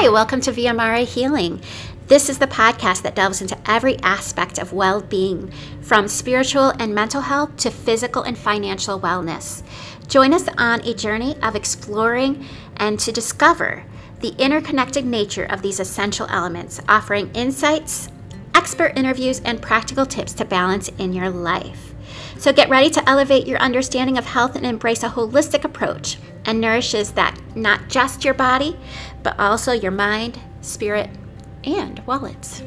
Hi, 0.00 0.08
welcome 0.08 0.40
to 0.40 0.50
ViaMare 0.50 1.04
Healing. 1.04 1.60
This 2.06 2.30
is 2.30 2.38
the 2.38 2.46
podcast 2.46 3.02
that 3.02 3.14
delves 3.14 3.42
into 3.42 3.58
every 3.70 3.98
aspect 3.98 4.56
of 4.58 4.72
well 4.72 5.02
being, 5.02 5.52
from 5.82 6.08
spiritual 6.08 6.72
and 6.78 6.94
mental 6.94 7.20
health 7.20 7.54
to 7.58 7.70
physical 7.70 8.22
and 8.22 8.38
financial 8.38 8.98
wellness. 8.98 9.62
Join 10.08 10.32
us 10.32 10.48
on 10.56 10.80
a 10.88 10.94
journey 10.94 11.36
of 11.42 11.54
exploring 11.54 12.46
and 12.78 12.98
to 12.98 13.12
discover 13.12 13.84
the 14.20 14.34
interconnected 14.38 15.04
nature 15.04 15.44
of 15.44 15.60
these 15.60 15.78
essential 15.78 16.26
elements, 16.30 16.80
offering 16.88 17.30
insights, 17.34 18.08
expert 18.70 18.96
interviews, 18.96 19.40
and 19.44 19.60
practical 19.60 20.06
tips 20.06 20.32
to 20.32 20.44
balance 20.44 20.88
in 20.90 21.12
your 21.12 21.28
life. 21.28 21.92
So 22.38 22.52
get 22.52 22.68
ready 22.68 22.88
to 22.90 23.08
elevate 23.08 23.48
your 23.48 23.58
understanding 23.58 24.16
of 24.16 24.24
health 24.24 24.54
and 24.54 24.64
embrace 24.64 25.02
a 25.02 25.08
holistic 25.08 25.64
approach 25.64 26.18
and 26.44 26.60
nourishes 26.60 27.10
that 27.12 27.36
not 27.56 27.88
just 27.88 28.24
your 28.24 28.32
body, 28.32 28.78
but 29.24 29.36
also 29.40 29.72
your 29.72 29.90
mind, 29.90 30.38
spirit, 30.60 31.10
and 31.64 31.98
wallets. 32.06 32.62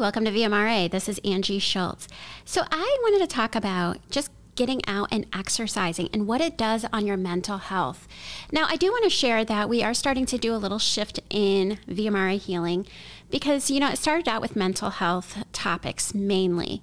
Welcome 0.00 0.24
to 0.24 0.30
ViaMare. 0.30 0.90
This 0.90 1.10
is 1.10 1.20
Angie 1.26 1.58
Schultz. 1.58 2.08
So, 2.46 2.62
I 2.70 2.98
wanted 3.02 3.18
to 3.18 3.26
talk 3.26 3.54
about 3.54 3.98
just 4.10 4.30
getting 4.54 4.80
out 4.86 5.08
and 5.12 5.26
exercising 5.30 6.08
and 6.14 6.26
what 6.26 6.40
it 6.40 6.56
does 6.56 6.86
on 6.90 7.06
your 7.06 7.18
mental 7.18 7.58
health. 7.58 8.08
Now, 8.50 8.64
I 8.66 8.76
do 8.76 8.90
want 8.90 9.04
to 9.04 9.10
share 9.10 9.44
that 9.44 9.68
we 9.68 9.82
are 9.82 9.92
starting 9.92 10.24
to 10.24 10.38
do 10.38 10.54
a 10.54 10.56
little 10.56 10.78
shift 10.78 11.20
in 11.28 11.78
ViaMare 11.86 12.38
healing 12.38 12.86
because, 13.28 13.70
you 13.70 13.78
know, 13.78 13.90
it 13.90 13.98
started 13.98 14.26
out 14.26 14.40
with 14.40 14.56
mental 14.56 14.88
health 14.88 15.44
topics 15.52 16.14
mainly. 16.14 16.82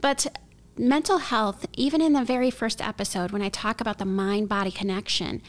But 0.00 0.38
mental 0.78 1.18
health, 1.18 1.66
even 1.72 2.00
in 2.00 2.12
the 2.12 2.22
very 2.22 2.52
first 2.52 2.80
episode, 2.80 3.32
when 3.32 3.42
I 3.42 3.48
talk 3.48 3.80
about 3.80 3.98
the 3.98 4.04
mind 4.04 4.48
body 4.48 4.70
connection, 4.70 5.42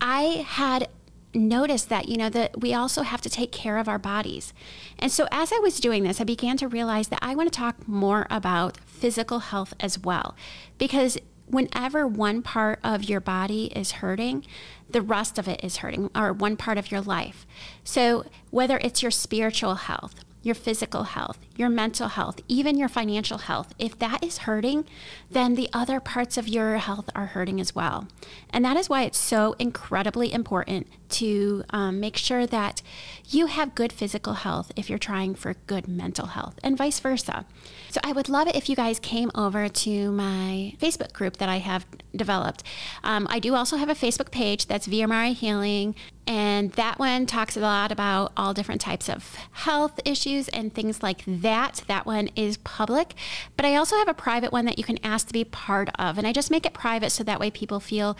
I 0.00 0.46
had 0.46 0.88
noticed 1.34 1.88
that 1.88 2.08
you 2.08 2.16
know 2.16 2.28
that 2.28 2.60
we 2.60 2.74
also 2.74 3.02
have 3.02 3.20
to 3.20 3.30
take 3.30 3.52
care 3.52 3.78
of 3.78 3.88
our 3.88 3.98
bodies. 3.98 4.52
And 4.98 5.12
so 5.12 5.28
as 5.30 5.52
i 5.52 5.58
was 5.58 5.80
doing 5.80 6.02
this 6.02 6.20
i 6.20 6.24
began 6.24 6.56
to 6.58 6.68
realize 6.68 7.08
that 7.08 7.20
i 7.22 7.34
want 7.34 7.52
to 7.52 7.56
talk 7.56 7.86
more 7.86 8.26
about 8.30 8.78
physical 8.86 9.38
health 9.38 9.74
as 9.80 9.98
well. 9.98 10.34
Because 10.78 11.18
whenever 11.46 12.06
one 12.06 12.42
part 12.42 12.78
of 12.84 13.04
your 13.04 13.20
body 13.20 13.66
is 13.74 13.92
hurting 13.92 14.44
the 14.88 15.02
rest 15.02 15.38
of 15.38 15.46
it 15.48 15.62
is 15.62 15.78
hurting 15.78 16.10
or 16.14 16.32
one 16.32 16.56
part 16.56 16.78
of 16.78 16.90
your 16.90 17.00
life. 17.00 17.46
So 17.84 18.24
whether 18.50 18.78
it's 18.78 19.02
your 19.02 19.10
spiritual 19.10 19.76
health 19.76 20.24
your 20.42 20.54
physical 20.54 21.04
health, 21.04 21.38
your 21.60 21.68
mental 21.68 22.08
health, 22.08 22.40
even 22.48 22.78
your 22.78 22.88
financial 22.88 23.38
health, 23.38 23.74
if 23.78 23.96
that 23.98 24.24
is 24.24 24.38
hurting, 24.38 24.86
then 25.30 25.54
the 25.54 25.68
other 25.72 26.00
parts 26.00 26.38
of 26.38 26.48
your 26.48 26.78
health 26.78 27.10
are 27.14 27.26
hurting 27.26 27.60
as 27.60 27.74
well. 27.74 28.08
And 28.48 28.64
that 28.64 28.76
is 28.78 28.88
why 28.88 29.02
it's 29.02 29.18
so 29.18 29.54
incredibly 29.58 30.32
important 30.32 30.88
to 31.10 31.64
um, 31.70 32.00
make 32.00 32.16
sure 32.16 32.46
that 32.46 32.82
you 33.28 33.46
have 33.46 33.74
good 33.74 33.92
physical 33.92 34.34
health 34.34 34.72
if 34.76 34.88
you're 34.88 34.98
trying 34.98 35.34
for 35.34 35.54
good 35.66 35.86
mental 35.86 36.26
health, 36.26 36.58
and 36.62 36.76
vice 36.78 36.98
versa. 37.00 37.44
So 37.90 38.00
I 38.02 38.12
would 38.12 38.28
love 38.28 38.48
it 38.48 38.56
if 38.56 38.68
you 38.68 38.76
guys 38.76 38.98
came 38.98 39.30
over 39.34 39.68
to 39.68 40.10
my 40.12 40.74
Facebook 40.80 41.12
group 41.12 41.36
that 41.36 41.48
I 41.48 41.58
have 41.58 41.86
developed. 42.14 42.62
Um, 43.04 43.26
I 43.30 43.38
do 43.38 43.54
also 43.54 43.76
have 43.76 43.88
a 43.88 43.94
Facebook 43.94 44.30
page 44.30 44.66
that's 44.66 44.86
ViaMare 44.88 45.34
Healing, 45.34 45.94
and 46.26 46.72
that 46.72 46.98
one 46.98 47.26
talks 47.26 47.56
a 47.56 47.60
lot 47.60 47.90
about 47.90 48.32
all 48.36 48.54
different 48.54 48.80
types 48.80 49.08
of 49.08 49.34
health 49.52 50.00
issues 50.04 50.48
and 50.48 50.72
things 50.72 51.02
like 51.02 51.22
that. 51.26 51.49
That 51.50 51.82
That 51.88 52.06
one 52.06 52.28
is 52.36 52.58
public, 52.58 53.14
but 53.56 53.66
I 53.66 53.74
also 53.74 53.96
have 53.96 54.06
a 54.06 54.14
private 54.14 54.52
one 54.52 54.66
that 54.66 54.78
you 54.78 54.84
can 54.84 55.00
ask 55.02 55.26
to 55.26 55.32
be 55.32 55.42
part 55.42 55.88
of, 55.98 56.16
and 56.16 56.24
I 56.24 56.32
just 56.32 56.48
make 56.48 56.64
it 56.64 56.72
private 56.72 57.10
so 57.10 57.24
that 57.24 57.40
way 57.40 57.50
people 57.50 57.80
feel 57.80 58.16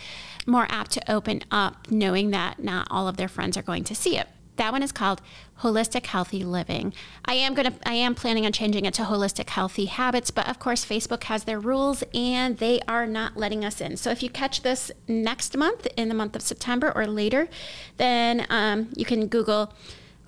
more 0.48 0.66
apt 0.68 0.90
to 0.92 1.12
open 1.12 1.42
up, 1.48 1.88
knowing 1.92 2.30
that 2.32 2.60
not 2.60 2.88
all 2.90 3.06
of 3.06 3.16
their 3.16 3.28
friends 3.28 3.56
are 3.56 3.62
going 3.62 3.84
to 3.84 3.94
see 3.94 4.18
it. 4.18 4.26
That 4.56 4.72
one 4.72 4.82
is 4.82 4.90
called 4.90 5.22
Holistic 5.60 6.06
Healthy 6.06 6.42
Living. 6.42 6.92
I 7.24 7.34
am 7.34 7.54
going 7.54 7.72
to 7.72 7.88
I 7.88 7.94
am 7.94 8.16
planning 8.16 8.46
on 8.46 8.52
changing 8.52 8.84
it 8.84 8.94
to 8.94 9.02
Holistic 9.02 9.48
Healthy 9.48 9.84
Habits, 9.84 10.32
but 10.32 10.48
of 10.48 10.58
course 10.58 10.84
Facebook 10.84 11.22
has 11.24 11.44
their 11.44 11.60
rules 11.60 12.02
and 12.12 12.58
they 12.58 12.80
are 12.88 13.06
not 13.06 13.36
letting 13.36 13.64
us 13.64 13.80
in. 13.80 13.96
So 13.96 14.10
if 14.10 14.24
you 14.24 14.28
catch 14.28 14.62
this 14.62 14.90
next 15.06 15.56
month 15.56 15.86
in 15.96 16.08
the 16.08 16.16
month 16.16 16.34
of 16.34 16.42
September 16.42 16.90
or 16.96 17.06
later, 17.06 17.48
then 17.96 18.44
um, 18.50 18.88
you 18.96 19.04
can 19.04 19.28
Google 19.28 19.72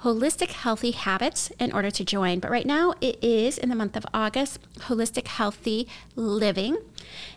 Holistic 0.03 0.51
Healthy 0.51 0.93
Habits 0.93 1.51
in 1.59 1.73
order 1.73 1.91
to 1.91 2.05
join. 2.05 2.41
But 2.41 2.51
right 2.51 2.67
now 2.67 2.95
it 3.01 3.23
is 3.23 3.59
in 3.59 3.69
the 3.69 3.75
month 3.75 3.97
of 3.97 4.07
August, 4.13 4.59
Holistic 4.81 5.27
Healthy 5.27 5.89
Living. 6.17 6.77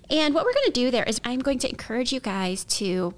And 0.10 0.34
what 0.34 0.46
we're 0.46 0.54
going 0.54 0.66
to 0.68 0.72
do 0.72 0.92
there 0.92 1.04
is 1.04 1.22
I'm 1.24 1.40
going 1.40 1.60
to 1.60 1.70
encourage 1.70 2.12
you 2.12 2.20
guys 2.20 2.64
to 2.66 3.14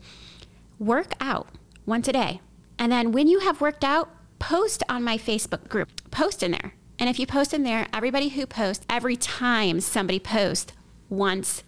work 0.79 1.13
out 1.19 1.47
once 1.85 2.07
a 2.07 2.13
day 2.13 2.41
and 2.79 2.91
then 2.91 3.11
when 3.11 3.27
you 3.27 3.39
have 3.39 3.61
worked 3.61 3.83
out, 3.83 4.09
post 4.39 4.83
on 4.87 5.03
my 5.03 5.17
Facebook 5.17 5.67
group. 5.67 5.89
Post 6.11 6.43
in 6.43 6.51
there. 6.51 6.73
And 6.99 7.09
if 7.09 7.19
you 7.19 7.27
post 7.27 7.53
in 7.53 7.63
there, 7.63 7.87
everybody 7.93 8.29
who 8.29 8.45
posts, 8.45 8.85
every 8.89 9.15
time 9.15 9.79
somebody 9.81 10.19
posts 10.19 10.73
once 11.09 11.63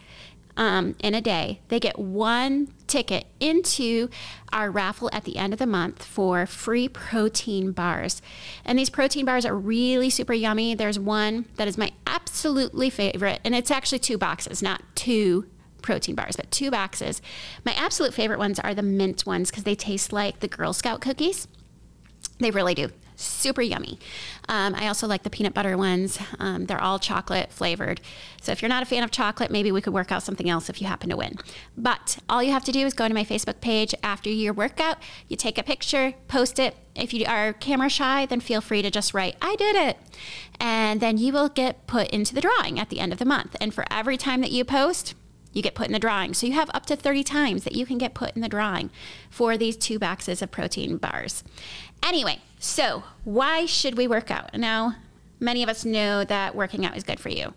um, 0.60 0.96
in 1.00 1.16
a 1.16 1.22
day, 1.22 1.62
they 1.70 1.80
get 1.80 1.98
one 1.98 2.68
ticket 2.86 3.28
into 3.40 4.10
our 4.52 4.70
raffle 4.70 5.10
at 5.14 5.24
the 5.24 5.38
end 5.38 5.54
of 5.54 5.60
the 5.60 5.66
month 5.66 6.04
for 6.04 6.46
free 6.46 6.90
protein 6.90 7.72
bars. 7.72 8.22
And 8.66 8.78
these 8.78 8.90
protein 8.90 9.24
bars 9.24 9.46
are 9.46 9.56
really 9.56 10.10
super 10.10 10.34
yummy. 10.34 10.76
There's 10.76 11.00
one 11.00 11.46
that 11.56 11.70
is 11.70 11.78
my 11.78 11.94
absolutely 12.06 12.90
favorite, 12.90 13.40
and 13.46 13.56
it's 13.56 13.72
actually 13.72 14.00
two 14.00 14.18
boxes, 14.18 14.62
not 14.62 14.84
two 14.96 15.46
protein 15.82 16.14
bars, 16.14 16.36
but 16.36 16.52
two 16.52 16.70
boxes. 16.70 17.22
My 17.64 17.74
absolute 17.76 18.14
favorite 18.14 18.38
ones 18.38 18.60
are 18.60 18.76
the 18.76 18.82
mint 18.84 19.26
ones 19.26 19.50
because 19.50 19.64
they 19.64 19.76
taste 19.76 20.12
like 20.12 20.42
the 20.42 20.50
Girl 20.50 20.74
Scout 20.74 21.00
cookies. 21.00 21.48
They 22.40 22.52
really 22.52 22.76
do. 22.76 22.90
Super 23.20 23.62
yummy. 23.62 24.00
Um, 24.48 24.74
I 24.76 24.88
also 24.88 25.06
like 25.06 25.24
the 25.24 25.30
peanut 25.30 25.54
butter 25.54 25.78
ones. 25.78 26.18
Um, 26.40 26.68
they're 26.68 26.82
all 26.82 27.00
chocolate 27.00 27.52
flavored. 27.52 28.00
So 28.42 28.54
if 28.54 28.62
you're 28.62 28.70
not 28.70 28.82
a 28.82 28.86
fan 28.86 29.04
of 29.04 29.12
chocolate, 29.12 29.52
maybe 29.52 29.74
we 29.74 29.82
could 29.82 29.94
work 29.94 30.10
out 30.10 30.24
something 30.24 30.50
else 30.50 30.70
if 30.70 30.82
you 30.82 30.88
happen 30.88 31.10
to 31.10 31.18
win. 31.18 31.38
But 31.78 32.20
all 32.30 32.42
you 32.42 32.54
have 32.54 32.64
to 32.64 32.72
do 32.72 32.86
is 32.86 32.94
go 32.94 33.10
to 33.10 33.14
my 33.14 33.26
Facebook 33.26 33.60
page 33.60 33.94
after 34.02 34.30
your 34.30 34.54
workout. 34.54 35.00
You 35.28 35.36
take 35.36 35.58
a 35.58 35.64
picture, 35.64 36.14
post 36.30 36.60
it. 36.60 36.78
If 36.96 37.14
you 37.14 37.26
are 37.26 37.52
camera 37.52 37.90
shy, 37.90 38.26
then 38.26 38.40
feel 38.40 38.62
free 38.62 38.82
to 38.82 38.90
just 38.90 39.14
write, 39.14 39.36
I 39.42 39.58
did 39.58 39.76
it. 39.76 39.98
And 40.58 41.02
then 41.02 41.18
you 41.18 41.34
will 41.34 41.50
get 41.50 41.88
put 41.88 42.08
into 42.12 42.34
the 42.34 42.42
drawing 42.42 42.80
at 42.80 42.90
the 42.90 43.02
end 43.02 43.12
of 43.12 43.20
the 43.20 43.26
month. 43.26 43.58
And 43.60 43.74
for 43.74 43.86
every 43.92 44.16
time 44.16 44.40
that 44.42 44.52
you 44.52 44.64
post, 44.64 45.14
you 45.52 45.62
get 45.62 45.76
put 45.76 45.88
in 45.88 45.94
the 45.94 46.00
drawing. 46.00 46.34
So 46.34 46.48
you 46.48 46.54
have 46.54 46.70
up 46.74 46.86
to 46.88 46.96
30 46.96 47.24
times 47.24 47.64
that 47.64 47.76
you 47.76 47.86
can 47.86 47.98
get 47.98 48.14
put 48.14 48.36
in 48.36 48.42
the 48.42 48.50
drawing 48.50 48.90
for 49.30 49.58
these 49.58 49.76
two 49.76 50.00
boxes 50.00 50.42
of 50.42 50.52
protein 50.52 50.98
bars. 50.98 51.44
Anyway, 52.04 52.40
so 52.60 53.04
why 53.24 53.66
should 53.66 53.98
we 53.98 54.08
work 54.08 54.30
out? 54.30 54.56
Now, 54.58 54.96
many 55.40 55.64
of 55.64 55.70
us 55.70 55.86
know 55.86 56.24
that 56.24 56.56
working 56.56 56.86
out 56.86 56.96
is 56.96 57.04
good 57.04 57.20
for 57.20 57.30
you, 57.30 57.54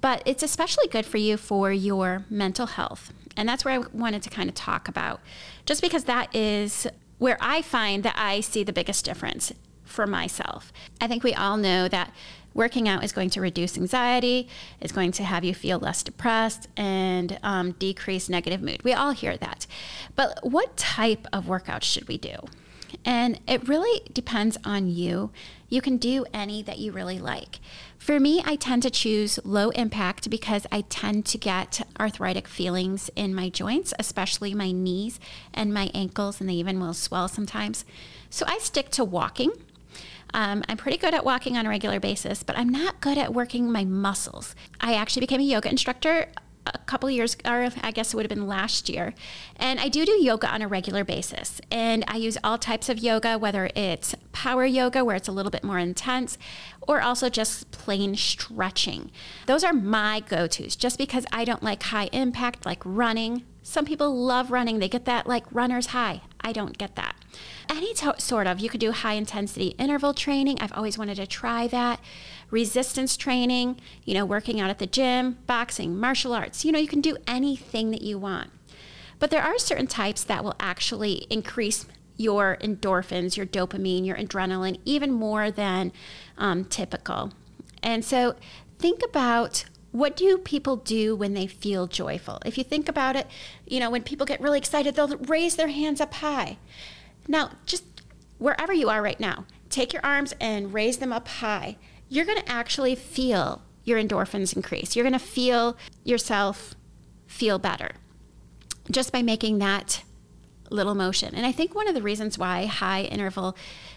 but 0.00 0.22
it's 0.24 0.42
especially 0.42 0.88
good 0.88 1.06
for 1.06 1.18
you 1.18 1.36
for 1.36 1.72
your 1.72 2.24
mental 2.30 2.66
health. 2.66 3.12
And 3.36 3.48
that's 3.48 3.64
where 3.64 3.74
I 3.74 3.84
wanted 3.92 4.22
to 4.22 4.30
kind 4.30 4.48
of 4.48 4.54
talk 4.54 4.88
about, 4.88 5.20
just 5.66 5.82
because 5.82 6.04
that 6.04 6.34
is 6.34 6.86
where 7.18 7.36
I 7.40 7.62
find 7.62 8.02
that 8.04 8.14
I 8.16 8.40
see 8.40 8.62
the 8.64 8.72
biggest 8.72 9.04
difference 9.04 9.52
for 9.84 10.06
myself. 10.06 10.72
I 11.00 11.06
think 11.06 11.22
we 11.22 11.34
all 11.34 11.56
know 11.56 11.88
that 11.88 12.12
working 12.54 12.88
out 12.88 13.04
is 13.04 13.12
going 13.12 13.30
to 13.30 13.40
reduce 13.40 13.76
anxiety, 13.76 14.48
is 14.80 14.92
going 14.92 15.12
to 15.12 15.24
have 15.24 15.44
you 15.44 15.54
feel 15.54 15.78
less 15.78 16.02
depressed, 16.02 16.68
and 16.76 17.38
um, 17.42 17.72
decrease 17.72 18.28
negative 18.28 18.62
mood. 18.62 18.82
We 18.82 18.92
all 18.92 19.10
hear 19.10 19.36
that. 19.36 19.66
But 20.14 20.38
what 20.42 20.76
type 20.76 21.26
of 21.32 21.48
workout 21.48 21.84
should 21.84 22.08
we 22.08 22.16
do? 22.16 22.36
And 23.04 23.40
it 23.46 23.68
really 23.68 24.02
depends 24.12 24.56
on 24.64 24.88
you. 24.88 25.30
You 25.68 25.80
can 25.82 25.96
do 25.96 26.24
any 26.32 26.62
that 26.62 26.78
you 26.78 26.92
really 26.92 27.18
like. 27.18 27.58
For 27.98 28.20
me, 28.20 28.42
I 28.44 28.56
tend 28.56 28.82
to 28.84 28.90
choose 28.90 29.38
low 29.44 29.70
impact 29.70 30.30
because 30.30 30.66
I 30.70 30.82
tend 30.82 31.26
to 31.26 31.38
get 31.38 31.86
arthritic 31.98 32.46
feelings 32.46 33.10
in 33.16 33.34
my 33.34 33.48
joints, 33.48 33.92
especially 33.98 34.54
my 34.54 34.70
knees 34.70 35.18
and 35.52 35.74
my 35.74 35.90
ankles, 35.94 36.40
and 36.40 36.48
they 36.48 36.54
even 36.54 36.78
will 36.80 36.94
swell 36.94 37.28
sometimes. 37.28 37.84
So 38.30 38.44
I 38.46 38.58
stick 38.58 38.90
to 38.90 39.04
walking 39.04 39.52
um, 40.34 40.64
I'm 40.68 40.76
pretty 40.76 40.98
good 40.98 41.14
at 41.14 41.24
walking 41.24 41.56
on 41.56 41.64
a 41.64 41.68
regular 41.68 42.00
basis, 42.00 42.42
but 42.42 42.58
I'm 42.58 42.68
not 42.68 43.00
good 43.00 43.16
at 43.16 43.32
working 43.32 43.70
my 43.70 43.84
muscles. 43.84 44.54
I 44.80 44.94
actually 44.94 45.20
became 45.20 45.40
a 45.40 45.44
yoga 45.44 45.70
instructor 45.70 46.26
a 46.66 46.78
couple 46.78 47.08
years, 47.10 47.36
or 47.44 47.68
I 47.82 47.90
guess 47.92 48.12
it 48.12 48.16
would 48.16 48.24
have 48.24 48.30
been 48.30 48.48
last 48.48 48.88
year. 48.88 49.14
And 49.56 49.78
I 49.78 49.88
do 49.88 50.04
do 50.04 50.12
yoga 50.12 50.48
on 50.48 50.60
a 50.60 50.66
regular 50.66 51.04
basis. 51.04 51.60
And 51.70 52.04
I 52.08 52.16
use 52.16 52.36
all 52.42 52.58
types 52.58 52.88
of 52.88 52.98
yoga, 52.98 53.38
whether 53.38 53.70
it's 53.76 54.14
power 54.32 54.64
yoga, 54.64 55.04
where 55.04 55.14
it's 55.14 55.28
a 55.28 55.32
little 55.32 55.50
bit 55.50 55.62
more 55.62 55.78
intense, 55.78 56.36
or 56.80 57.00
also 57.00 57.28
just 57.28 57.70
plain 57.70 58.16
stretching. 58.16 59.12
Those 59.46 59.62
are 59.62 59.72
my 59.72 60.20
go 60.20 60.46
tos, 60.46 60.74
just 60.74 60.98
because 60.98 61.26
I 61.32 61.44
don't 61.44 61.62
like 61.62 61.82
high 61.84 62.08
impact, 62.12 62.66
like 62.66 62.82
running. 62.84 63.44
Some 63.62 63.84
people 63.84 64.14
love 64.14 64.50
running, 64.50 64.78
they 64.78 64.88
get 64.88 65.04
that 65.04 65.26
like 65.26 65.44
runner's 65.52 65.86
high. 65.86 66.22
I 66.40 66.52
don't 66.52 66.76
get 66.76 66.96
that. 66.96 67.14
Any 67.68 67.94
to- 67.94 68.16
sort 68.18 68.46
of, 68.46 68.60
you 68.60 68.68
could 68.68 68.80
do 68.80 68.92
high 68.92 69.14
intensity 69.14 69.68
interval 69.78 70.14
training. 70.14 70.58
I've 70.60 70.72
always 70.72 70.98
wanted 70.98 71.16
to 71.16 71.26
try 71.26 71.66
that. 71.68 72.00
Resistance 72.50 73.16
training, 73.16 73.80
you 74.04 74.14
know, 74.14 74.24
working 74.24 74.60
out 74.60 74.70
at 74.70 74.78
the 74.78 74.86
gym, 74.86 75.38
boxing, 75.46 75.98
martial 75.98 76.32
arts. 76.32 76.64
You 76.64 76.72
know, 76.72 76.78
you 76.78 76.88
can 76.88 77.00
do 77.00 77.16
anything 77.26 77.90
that 77.90 78.02
you 78.02 78.18
want. 78.18 78.50
But 79.18 79.30
there 79.30 79.42
are 79.42 79.58
certain 79.58 79.86
types 79.86 80.22
that 80.24 80.44
will 80.44 80.56
actually 80.60 81.26
increase 81.30 81.86
your 82.16 82.58
endorphins, 82.60 83.36
your 83.36 83.46
dopamine, 83.46 84.06
your 84.06 84.16
adrenaline, 84.16 84.78
even 84.84 85.10
more 85.10 85.50
than 85.50 85.92
um, 86.38 86.64
typical. 86.64 87.32
And 87.82 88.04
so 88.04 88.36
think 88.78 89.02
about 89.02 89.64
what 89.90 90.16
do 90.16 90.38
people 90.38 90.76
do 90.76 91.14
when 91.14 91.34
they 91.34 91.46
feel 91.46 91.86
joyful? 91.86 92.40
If 92.44 92.58
you 92.58 92.64
think 92.64 92.88
about 92.88 93.14
it, 93.14 93.28
you 93.66 93.78
know, 93.78 93.90
when 93.90 94.02
people 94.02 94.26
get 94.26 94.40
really 94.40 94.58
excited, 94.58 94.94
they'll 94.96 95.16
raise 95.16 95.56
their 95.56 95.68
hands 95.68 96.00
up 96.00 96.14
high. 96.14 96.58
Now, 97.28 97.52
just 97.66 97.84
wherever 98.38 98.72
you 98.72 98.88
are 98.88 99.02
right 99.02 99.18
now, 99.20 99.46
take 99.70 99.92
your 99.92 100.04
arms 100.04 100.34
and 100.40 100.74
raise 100.74 100.98
them 100.98 101.12
up 101.12 101.28
high. 101.28 101.76
You're 102.08 102.24
going 102.24 102.40
to 102.40 102.48
actually 102.48 102.94
feel 102.94 103.62
your 103.84 103.98
endorphins 104.02 104.54
increase. 104.54 104.94
You're 104.94 105.04
going 105.04 105.12
to 105.12 105.18
feel 105.18 105.76
yourself 106.04 106.74
feel 107.26 107.58
better 107.58 107.92
just 108.90 109.12
by 109.12 109.22
making 109.22 109.58
that 109.58 110.02
little 110.70 110.94
motion. 110.94 111.34
And 111.34 111.46
I 111.46 111.52
think 111.52 111.74
one 111.74 111.88
of 111.88 111.94
the 111.94 112.02
reasons 112.02 112.38
why 112.38 112.66
high 112.66 113.02
interval, 113.02 113.56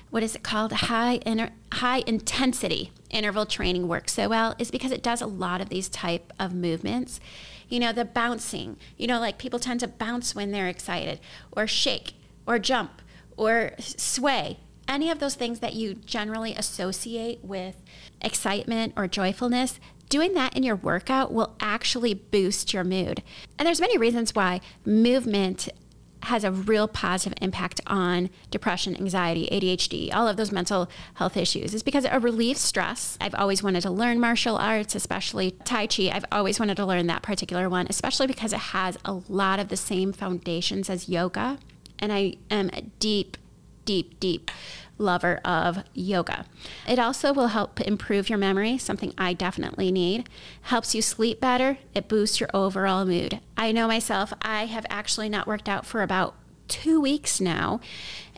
what 0.09 0.23
is 0.23 0.35
it 0.35 0.43
called, 0.43 0.71
high 0.71 1.19
inter, 1.25 1.49
high 1.73 2.03
intensity 2.05 2.91
interval 3.09 3.45
training 3.45 3.87
works 3.87 4.13
so 4.13 4.29
well 4.29 4.55
is 4.59 4.71
because 4.71 4.91
it 4.91 5.03
does 5.03 5.21
a 5.21 5.27
lot 5.27 5.61
of 5.61 5.69
these 5.69 5.89
type 5.89 6.33
of 6.39 6.53
movements. 6.53 7.19
You 7.69 7.79
know, 7.79 7.91
the 7.91 8.05
bouncing. 8.05 8.77
You 8.97 9.07
know, 9.07 9.19
like 9.19 9.37
people 9.37 9.59
tend 9.59 9.79
to 9.81 9.87
bounce 9.87 10.35
when 10.35 10.51
they're 10.51 10.67
excited, 10.67 11.19
or 11.51 11.67
shake, 11.67 12.13
or 12.45 12.59
jump, 12.59 13.01
or 13.37 13.71
sway. 13.79 14.59
Any 14.87 15.09
of 15.09 15.19
those 15.19 15.35
things 15.35 15.59
that 15.59 15.73
you 15.73 15.93
generally 15.93 16.53
associate 16.55 17.43
with 17.43 17.83
excitement 18.21 18.93
or 18.95 19.07
joyfulness, 19.07 19.79
doing 20.09 20.33
that 20.33 20.55
in 20.55 20.63
your 20.63 20.75
workout 20.75 21.33
will 21.33 21.55
actually 21.59 22.13
boost 22.13 22.73
your 22.73 22.83
mood. 22.83 23.21
And 23.59 23.67
there's 23.67 23.81
many 23.81 23.97
reasons 23.97 24.33
why 24.33 24.61
movement 24.85 25.69
has 26.23 26.43
a 26.43 26.51
real 26.51 26.87
positive 26.87 27.37
impact 27.41 27.79
on 27.87 28.29
depression, 28.49 28.95
anxiety, 28.97 29.47
ADHD, 29.51 30.13
all 30.13 30.27
of 30.27 30.35
those 30.35 30.51
mental 30.51 30.89
health 31.15 31.37
issues 31.37 31.73
is 31.73 31.83
because 31.83 32.05
it 32.05 32.21
relieves 32.21 32.59
stress. 32.59 33.17
I've 33.21 33.35
always 33.35 33.61
wanted 33.61 33.81
to 33.81 33.91
learn 33.91 34.19
martial 34.19 34.57
arts, 34.57 34.95
especially 34.95 35.51
Tai 35.63 35.87
Chi. 35.87 36.09
I've 36.11 36.25
always 36.31 36.59
wanted 36.59 36.75
to 36.77 36.85
learn 36.85 37.07
that 37.07 37.21
particular 37.21 37.69
one, 37.69 37.87
especially 37.89 38.27
because 38.27 38.51
it 38.51 38.59
has 38.59 38.97
a 39.05 39.13
lot 39.29 39.59
of 39.59 39.69
the 39.69 39.77
same 39.77 40.11
foundations 40.11 40.89
as 40.89 41.07
yoga. 41.07 41.59
And 41.99 42.11
I 42.11 42.35
am 42.49 42.69
a 42.73 42.81
deep, 42.99 43.37
deep, 43.85 44.19
deep 44.19 44.51
lover 44.97 45.39
of 45.45 45.83
yoga. 45.93 46.45
It 46.87 46.99
also 46.99 47.33
will 47.33 47.47
help 47.47 47.79
improve 47.81 48.29
your 48.29 48.37
memory, 48.37 48.77
something 48.77 49.13
I 49.17 49.33
definitely 49.33 49.91
need. 49.91 50.27
Helps 50.63 50.95
you 50.95 51.01
sleep 51.01 51.39
better. 51.39 51.77
It 51.93 52.07
boosts 52.07 52.39
your 52.39 52.49
overall 52.53 53.05
mood. 53.05 53.39
I 53.55 53.71
know 53.71 53.87
myself, 53.87 54.33
I 54.41 54.65
have 54.65 54.85
actually 54.89 55.29
not 55.29 55.47
worked 55.47 55.69
out 55.69 55.85
for 55.85 56.01
about 56.01 56.35
two 56.67 56.99
weeks 56.99 57.39
now. 57.39 57.79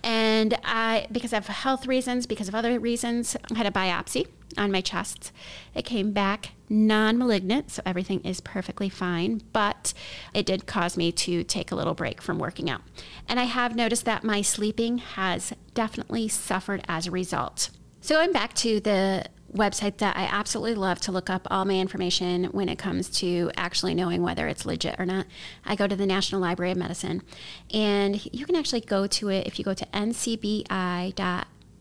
And 0.03 0.57
I, 0.63 1.07
because 1.11 1.33
of 1.33 1.47
health 1.47 1.85
reasons, 1.85 2.25
because 2.25 2.47
of 2.47 2.55
other 2.55 2.79
reasons, 2.79 3.35
I 3.51 3.57
had 3.57 3.65
a 3.65 3.71
biopsy 3.71 4.27
on 4.57 4.71
my 4.71 4.81
chest. 4.81 5.31
It 5.73 5.85
came 5.85 6.11
back 6.11 6.51
non 6.69 7.17
malignant, 7.17 7.71
so 7.71 7.81
everything 7.85 8.21
is 8.21 8.41
perfectly 8.41 8.89
fine, 8.89 9.41
but 9.53 9.93
it 10.33 10.45
did 10.45 10.65
cause 10.65 10.97
me 10.97 11.11
to 11.11 11.43
take 11.43 11.71
a 11.71 11.75
little 11.75 11.93
break 11.93 12.21
from 12.21 12.39
working 12.39 12.69
out. 12.69 12.81
And 13.27 13.39
I 13.39 13.45
have 13.45 13.75
noticed 13.75 14.05
that 14.05 14.23
my 14.23 14.41
sleeping 14.41 14.99
has 14.99 15.53
definitely 15.73 16.27
suffered 16.27 16.83
as 16.87 17.07
a 17.07 17.11
result. 17.11 17.69
So, 18.01 18.15
going 18.15 18.31
back 18.31 18.53
to 18.55 18.79
the 18.79 19.25
website 19.53 19.97
that 19.97 20.15
I 20.15 20.23
absolutely 20.23 20.75
love 20.75 20.99
to 21.01 21.11
look 21.11 21.29
up 21.29 21.47
all 21.49 21.65
my 21.65 21.75
information 21.75 22.45
when 22.45 22.69
it 22.69 22.77
comes 22.77 23.09
to 23.19 23.51
actually 23.57 23.95
knowing 23.95 24.21
whether 24.21 24.47
it's 24.47 24.65
legit 24.65 24.99
or 24.99 25.05
not. 25.05 25.25
I 25.65 25.75
go 25.75 25.87
to 25.87 25.95
the 25.95 26.05
National 26.05 26.41
Library 26.41 26.71
of 26.71 26.77
Medicine, 26.77 27.23
and 27.73 28.23
you 28.33 28.45
can 28.45 28.55
actually 28.55 28.81
go 28.81 29.07
to 29.07 29.29
it 29.29 29.47
if 29.47 29.57
you 29.57 29.65
go 29.65 29.73
to 29.73 29.95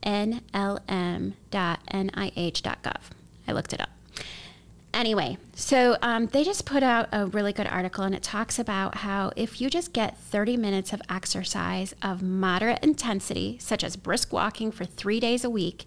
ncbi.nlm.nih.gov. 0.03 3.01
I 3.47 3.53
looked 3.53 3.73
it 3.73 3.81
up. 3.81 3.91
Anyway, 4.95 5.37
so 5.55 5.97
um, 6.03 6.27
they 6.27 6.43
just 6.43 6.65
put 6.65 6.83
out 6.83 7.09
a 7.13 7.27
really 7.27 7.53
good 7.53 7.67
article 7.67 8.05
and 8.05 8.15
it 8.15 8.23
talks 8.23 8.59
about 8.59 8.97
how 8.97 9.31
if 9.37 9.61
you 9.61 9.69
just 9.69 9.93
get 9.93 10.17
30 10.17 10.57
minutes 10.57 10.93
of 10.93 11.03
exercise 11.11 11.95
of 12.03 12.23
moderate 12.23 12.83
intensity, 12.83 13.59
such 13.61 13.85
as 13.85 13.97
brisk 13.97 14.33
walking 14.33 14.73
for 14.73 14.85
three 14.85 15.21
days 15.21 15.45
a 15.45 15.51
week, 15.51 15.85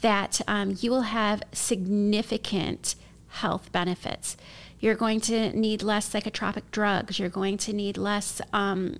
that 0.00 0.40
um, 0.48 0.76
you 0.80 0.90
will 0.90 1.02
have 1.02 1.42
significant 1.52 2.96
health 3.28 3.70
benefits. 3.72 4.36
You're 4.80 4.96
going 4.96 5.20
to 5.22 5.56
need 5.56 5.82
less 5.82 6.12
psychotropic 6.12 6.62
drugs. 6.72 7.18
You're 7.18 7.28
going 7.28 7.56
to 7.58 7.72
need 7.72 7.96
less 7.96 8.42
um, 8.52 8.98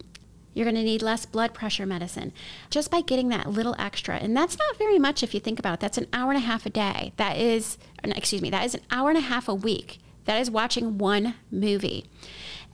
you're 0.54 0.64
going 0.64 0.76
to 0.76 0.82
need 0.82 1.02
less 1.02 1.24
blood 1.24 1.54
pressure 1.54 1.86
medicine 1.86 2.32
just 2.70 2.90
by 2.90 3.00
getting 3.00 3.28
that 3.28 3.48
little 3.50 3.74
extra. 3.78 4.16
And 4.16 4.36
that's 4.36 4.58
not 4.58 4.76
very 4.76 4.98
much 4.98 5.22
if 5.22 5.34
you 5.34 5.40
think 5.40 5.58
about 5.58 5.74
it. 5.74 5.80
That's 5.80 5.98
an 5.98 6.08
hour 6.12 6.30
and 6.30 6.38
a 6.38 6.46
half 6.46 6.66
a 6.66 6.70
day. 6.70 7.12
That 7.16 7.36
is, 7.36 7.78
excuse 8.04 8.42
me, 8.42 8.50
that 8.50 8.64
is 8.64 8.74
an 8.74 8.82
hour 8.90 9.08
and 9.08 9.18
a 9.18 9.22
half 9.22 9.48
a 9.48 9.54
week. 9.54 9.98
That 10.24 10.40
is 10.40 10.50
watching 10.50 10.98
one 10.98 11.34
movie. 11.50 12.06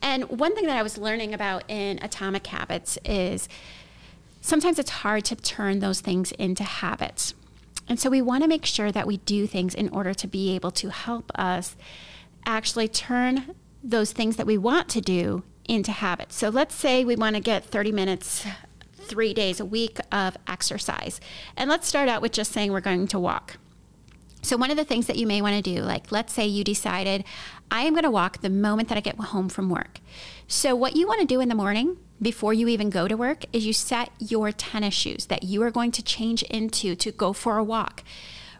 And 0.02 0.28
one 0.28 0.54
thing 0.54 0.66
that 0.66 0.76
I 0.76 0.82
was 0.82 0.98
learning 0.98 1.34
about 1.34 1.64
in 1.68 1.98
Atomic 2.02 2.46
Habits 2.48 2.98
is 3.04 3.48
sometimes 4.40 4.78
it's 4.78 4.90
hard 4.90 5.24
to 5.26 5.36
turn 5.36 5.78
those 5.78 6.00
things 6.00 6.32
into 6.32 6.64
habits. 6.64 7.34
And 7.88 7.98
so 7.98 8.10
we 8.10 8.20
want 8.20 8.42
to 8.42 8.48
make 8.48 8.66
sure 8.66 8.92
that 8.92 9.06
we 9.06 9.16
do 9.18 9.46
things 9.46 9.74
in 9.74 9.88
order 9.88 10.12
to 10.14 10.26
be 10.26 10.54
able 10.54 10.70
to 10.72 10.90
help 10.90 11.32
us 11.34 11.74
actually 12.44 12.88
turn 12.88 13.54
those 13.82 14.12
things 14.12 14.36
that 14.36 14.46
we 14.46 14.58
want 14.58 14.88
to 14.90 15.00
do 15.00 15.42
into 15.68 15.92
habits. 15.92 16.34
So 16.34 16.48
let's 16.48 16.74
say 16.74 17.04
we 17.04 17.14
want 17.14 17.36
to 17.36 17.40
get 17.40 17.64
30 17.64 17.92
minutes 17.92 18.46
three 19.08 19.32
days 19.32 19.58
a 19.58 19.64
week 19.64 19.98
of 20.12 20.36
exercise. 20.46 21.20
And 21.56 21.70
let's 21.70 21.86
start 21.86 22.08
out 22.08 22.22
with 22.22 22.32
just 22.32 22.52
saying 22.52 22.72
we're 22.72 22.80
going 22.80 23.08
to 23.08 23.18
walk. 23.18 23.56
So, 24.40 24.56
one 24.56 24.70
of 24.70 24.76
the 24.76 24.84
things 24.84 25.06
that 25.06 25.16
you 25.16 25.26
may 25.26 25.42
want 25.42 25.56
to 25.56 25.74
do, 25.74 25.82
like 25.82 26.12
let's 26.12 26.32
say 26.32 26.46
you 26.46 26.62
decided, 26.62 27.24
I 27.70 27.82
am 27.82 27.92
going 27.92 28.04
to 28.04 28.10
walk 28.10 28.40
the 28.40 28.50
moment 28.50 28.88
that 28.88 28.96
I 28.96 29.00
get 29.00 29.16
home 29.16 29.48
from 29.48 29.68
work. 29.68 30.00
So, 30.46 30.76
what 30.76 30.94
you 30.94 31.08
want 31.08 31.20
to 31.20 31.26
do 31.26 31.40
in 31.40 31.48
the 31.48 31.54
morning 31.56 31.96
before 32.22 32.54
you 32.54 32.68
even 32.68 32.88
go 32.88 33.08
to 33.08 33.16
work 33.16 33.44
is 33.52 33.66
you 33.66 33.72
set 33.72 34.10
your 34.18 34.52
tennis 34.52 34.94
shoes 34.94 35.26
that 35.26 35.42
you 35.42 35.62
are 35.62 35.70
going 35.70 35.90
to 35.92 36.02
change 36.02 36.42
into 36.44 36.94
to 36.94 37.10
go 37.10 37.32
for 37.32 37.58
a 37.58 37.64
walk 37.64 38.02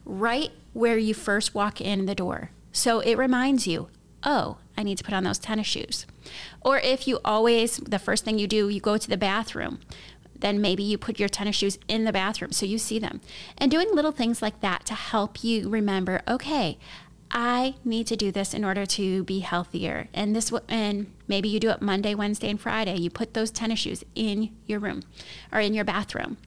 right 0.05 0.51
where 0.73 0.99
you 0.99 1.15
first 1.15 1.55
walk 1.55 1.81
in 1.81 2.07
the 2.07 2.15
door. 2.15 2.51
So, 2.73 2.99
it 3.01 3.17
reminds 3.17 3.67
you, 3.69 3.89
oh, 4.25 4.59
I 4.77 4.83
need 4.83 4.99
to 4.99 5.05
put 5.05 5.15
on 5.15 5.25
those 5.25 5.39
tennis 5.39 5.67
shoes. 5.67 6.07
Or 6.61 6.79
if 6.79 7.07
you 7.07 7.21
always, 7.25 7.79
the 7.79 7.99
first 7.99 8.25
thing 8.25 8.39
you 8.39 8.47
do, 8.47 8.69
you 8.69 8.81
go 8.81 8.97
to 8.97 9.09
the 9.09 9.17
bathroom, 9.17 9.81
then 10.39 10.61
maybe 10.61 10.83
you 10.83 10.99
put 10.99 11.19
your 11.19 11.29
tennis 11.29 11.57
shoes 11.57 11.79
in 11.89 12.05
the 12.05 12.13
bathroom 12.13 12.53
so 12.53 12.67
you 12.67 12.79
see 12.79 12.99
them. 12.99 13.21
And 13.57 13.71
doing 13.71 13.89
little 13.93 14.13
things 14.13 14.41
like 14.41 14.61
that 14.61 14.87
to 14.87 14.95
help 14.95 15.43
you 15.43 15.69
remember, 15.69 16.23
okay, 16.29 16.79
I 17.31 17.75
need 17.85 18.07
to 18.07 18.17
do 18.17 18.33
this 18.33 18.55
in 18.55 18.65
order 18.65 18.87
to 18.87 19.25
be 19.25 19.41
healthier. 19.41 20.09
And 20.15 20.35
this 20.35 20.53
and 20.69 21.13
maybe 21.27 21.49
you 21.49 21.61
do 21.61 21.71
it 21.71 21.83
Monday, 21.83 22.15
Wednesday, 22.15 22.49
and 22.49 22.61
Friday. 22.61 22.97
You 22.97 23.11
put 23.11 23.35
those 23.35 23.51
tennis 23.51 23.81
shoes 23.81 24.05
in 24.15 24.51
your 24.67 24.79
room 24.79 25.03
or 25.53 25.61
in 25.61 25.75
your 25.75 25.85
bathroom. 25.85 26.39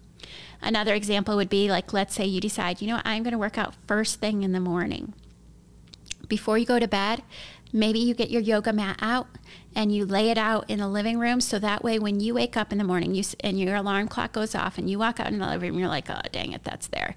Another 0.62 0.94
example 0.94 1.36
would 1.36 1.50
be 1.50 1.70
like 1.70 1.94
let's 1.94 2.16
say 2.16 2.25
you 2.25 2.42
decide, 2.42 2.82
you 2.82 2.88
know, 2.88 3.01
I'm 3.04 3.24
going 3.24 3.34
to 3.34 3.38
work 3.38 3.58
out 3.58 3.75
first 3.88 4.20
thing 4.20 4.44
in 4.44 4.54
the 4.54 4.60
morning. 4.60 5.13
Before 6.28 6.58
you 6.58 6.66
go 6.66 6.80
to 6.80 6.88
bed, 6.88 7.24
maybe 7.74 8.00
you 8.00 8.13
get 8.13 8.30
your 8.30 8.42
yoga 8.42 8.74
mat 8.74 8.98
out 9.01 9.28
and 9.75 9.94
you 9.94 10.06
lay 10.06 10.30
it 10.30 10.38
out 10.38 10.70
in 10.70 10.80
the 10.80 10.88
living 10.88 11.18
room 11.18 11.40
so 11.42 11.58
that 11.60 11.84
way 11.84 11.98
when 11.98 12.20
you 12.20 12.34
wake 12.34 12.58
up 12.58 12.72
in 12.72 12.78
the 12.78 12.84
morning 12.84 13.16
you 13.16 13.24
and 13.42 13.60
your 13.60 13.75
alarm 13.75 14.08
clock 14.08 14.34
goes 14.34 14.56
off 14.56 14.78
and 14.78 14.90
you 14.90 15.00
walk 15.00 15.20
out 15.20 15.28
in 15.28 15.40
the 15.40 15.48
living 15.48 15.72
room 15.72 15.80
you're 15.80 15.88
like 15.88 16.10
oh 16.10 16.22
dang 16.32 16.51
it 16.51 16.63
that's 16.63 16.88
there. 16.88 17.16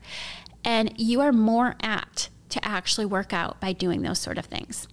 And 0.65 0.99
you 0.99 1.21
are 1.21 1.33
more 1.33 1.77
apt 1.83 2.31
to 2.49 2.65
actually 2.65 3.05
work 3.05 3.33
out 3.33 3.61
by 3.61 3.73
doing 3.73 4.03
those 4.03 4.19
sort 4.19 4.39
of 4.39 4.47
things. 4.47 4.87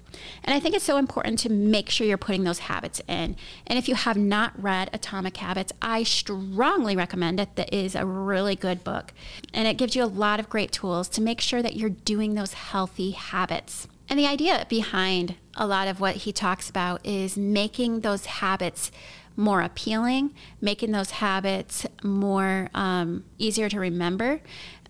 And 0.44 0.54
i 0.54 0.60
think 0.60 0.76
it's 0.76 0.84
so 0.84 0.98
important 0.98 1.40
to 1.40 1.50
make 1.50 1.90
sure 1.90 2.06
you're 2.08 2.18
putting 2.18 2.44
those 2.44 2.60
habits 2.60 3.02
in. 3.08 3.36
And 3.68 3.78
if 3.78 3.88
you 3.88 3.96
have 3.96 4.18
not 4.18 4.62
read 4.62 4.90
atomic 4.94 5.38
habits 5.38 5.72
i 5.82 6.04
strongly 6.04 6.96
recommend 6.96 7.40
it. 7.40 7.56
That 7.56 7.74
is 7.74 7.96
a 7.96 8.06
really 8.06 8.56
good 8.56 8.84
book. 8.84 9.14
And 9.54 9.68
it 9.68 9.78
gives 9.78 9.96
you 9.96 10.04
a 10.04 10.06
lot 10.06 10.40
of 10.40 10.50
great 10.50 10.72
tools 10.72 11.08
to 11.10 11.22
make 11.22 11.40
sure 11.40 11.62
that 11.62 11.76
you're 11.76 11.90
doing 11.90 12.34
those 12.34 12.54
healthy 12.54 13.12
habits 13.12 13.88
and 14.12 14.20
the 14.20 14.28
idea 14.28 14.66
behind 14.68 15.36
a 15.56 15.66
lot 15.66 15.88
of 15.88 16.02
what 16.02 16.18
he 16.18 16.34
talks 16.34 16.70
about 16.70 17.00
is 17.06 17.38
making 17.38 18.02
those 18.02 18.26
habits 18.26 18.92
more 19.38 19.62
appealing, 19.62 20.34
making 20.60 20.92
those 20.92 21.12
habits 21.12 21.86
more 22.04 22.70
um, 22.74 23.24
easier 23.38 23.70
to 23.70 23.80
remember. 23.80 24.42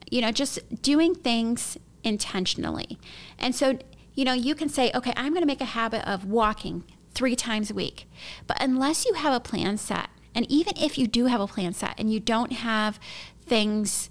You 0.09 0.21
know, 0.21 0.31
just 0.31 0.81
doing 0.81 1.13
things 1.13 1.77
intentionally. 2.03 2.97
And 3.37 3.53
so, 3.53 3.77
you 4.15 4.25
know, 4.25 4.33
you 4.33 4.55
can 4.55 4.69
say, 4.69 4.89
okay, 4.95 5.13
I'm 5.15 5.33
going 5.33 5.43
to 5.43 5.47
make 5.47 5.61
a 5.61 5.65
habit 5.65 6.03
of 6.09 6.25
walking 6.25 6.83
three 7.13 7.35
times 7.35 7.69
a 7.69 7.75
week. 7.75 8.09
But 8.47 8.57
unless 8.59 9.05
you 9.05 9.13
have 9.13 9.35
a 9.35 9.39
plan 9.39 9.77
set, 9.77 10.09
And 10.33 10.49
even 10.49 10.73
if 10.77 10.97
you 10.97 11.07
do 11.07 11.25
have 11.25 11.41
a 11.41 11.47
plan 11.47 11.73
set 11.73 11.95
and 11.97 12.11
you 12.11 12.19
don't 12.19 12.53
have 12.53 12.99
things 13.45 14.09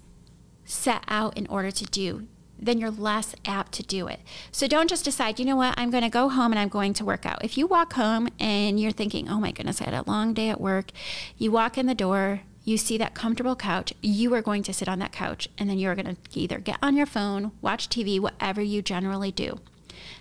set 0.65 1.03
out 1.07 1.35
in 1.37 1.47
order 1.47 1.71
to 1.71 1.85
do, 1.85 2.27
then 2.61 2.77
you're 2.77 2.91
less 2.91 3.35
apt 3.45 3.71
to 3.73 3.83
do 3.83 4.07
it. 4.07 4.19
So 4.51 4.67
don't 4.67 4.89
just 4.89 5.05
decide, 5.05 5.39
you 5.39 5.45
know 5.45 5.55
what, 5.55 5.73
I'm 5.77 5.89
going 5.89 6.03
to 6.03 6.09
go 6.09 6.29
home 6.29 6.51
and 6.51 6.59
I'm 6.59 6.69
going 6.69 6.93
to 6.93 7.05
work 7.05 7.25
out. 7.25 7.43
If 7.43 7.57
you 7.57 7.67
walk 7.67 7.93
home 7.93 8.29
and 8.39 8.79
you're 8.79 8.91
thinking, 8.91 9.27
oh 9.27 9.39
my 9.39 9.51
goodness, 9.51 9.81
I 9.81 9.85
had 9.85 9.93
a 9.93 10.09
long 10.09 10.33
day 10.33 10.49
at 10.49 10.61
work, 10.61 10.91
you 11.37 11.51
walk 11.51 11.77
in 11.77 11.87
the 11.87 11.95
door, 11.95 12.41
you 12.63 12.77
see 12.77 12.97
that 12.99 13.15
comfortable 13.15 13.55
couch, 13.55 13.93
you 14.01 14.33
are 14.35 14.41
going 14.41 14.61
to 14.63 14.73
sit 14.73 14.87
on 14.87 14.99
that 14.99 15.11
couch 15.11 15.49
and 15.57 15.69
then 15.69 15.79
you're 15.79 15.95
going 15.95 16.15
to 16.15 16.39
either 16.39 16.59
get 16.59 16.77
on 16.81 16.95
your 16.95 17.07
phone, 17.07 17.51
watch 17.61 17.89
TV, 17.89 18.19
whatever 18.19 18.61
you 18.61 18.81
generally 18.81 19.31
do. 19.31 19.59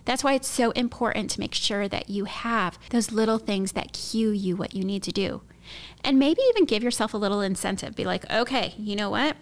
That's 0.05 0.25
why 0.25 0.35
it's 0.35 0.49
so 0.49 0.71
important 0.73 1.31
to 1.31 1.41
make 1.41 1.55
sure 1.55 1.89
that 1.89 2.09
you 2.09 2.25
have 2.25 2.79
those 2.91 3.13
little 3.13 3.39
things 3.39 3.73
that 3.73 3.93
cue 3.93 4.31
you 4.31 4.57
what 4.57 4.75
you 4.75 4.85
need 4.85 5.03
to 5.05 5.13
do. 5.13 5.43
And 6.03 6.19
maybe 6.19 6.41
even 6.51 6.65
give 6.65 6.83
yourself 6.83 7.15
a 7.15 7.19
little 7.19 7.41
incentive. 7.41 7.95
Be 7.95 8.05
like, 8.05 8.29
okay, 8.31 8.75
you 8.77 8.97
know 8.97 9.11
what? 9.11 9.37